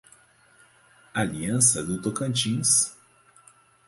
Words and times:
Aliança 1.13 1.83
do 1.85 2.01
Tocantins 2.01 2.97